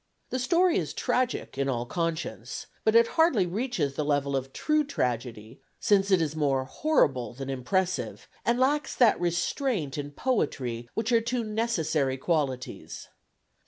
[0.31, 4.83] The story is tragic in all conscience, but it hardly reaches the level of true
[4.83, 11.11] tragedy, since it is more horrible than impressive, and lacks that restraint and poetry which
[11.11, 13.09] are two necessary qualities.